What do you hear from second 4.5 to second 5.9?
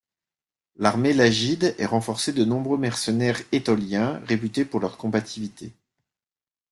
pour leur combativité.